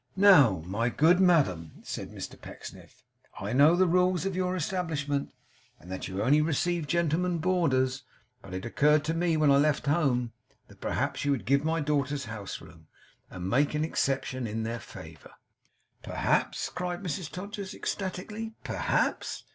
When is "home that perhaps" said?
9.85-11.23